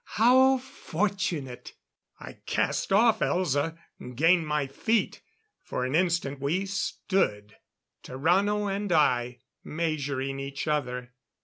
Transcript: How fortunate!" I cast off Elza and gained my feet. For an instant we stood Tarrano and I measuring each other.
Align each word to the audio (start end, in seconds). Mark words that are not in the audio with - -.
How 0.17 0.57
fortunate!" 0.57 1.73
I 2.19 2.33
cast 2.47 2.91
off 2.91 3.19
Elza 3.19 3.77
and 3.99 4.17
gained 4.17 4.47
my 4.47 4.65
feet. 4.65 5.21
For 5.61 5.85
an 5.85 5.93
instant 5.93 6.39
we 6.41 6.65
stood 6.65 7.57
Tarrano 8.03 8.65
and 8.67 8.91
I 8.91 9.41
measuring 9.63 10.39
each 10.39 10.67
other. 10.67 11.13